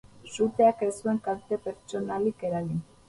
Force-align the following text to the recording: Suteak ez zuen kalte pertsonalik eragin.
Suteak 0.35 0.79
ez 0.87 0.89
zuen 0.95 1.21
kalte 1.27 1.59
pertsonalik 1.67 2.47
eragin. 2.51 2.81